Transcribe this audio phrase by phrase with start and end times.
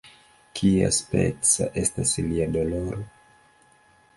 [0.59, 3.03] "Kiaspeca estas lia doloro?"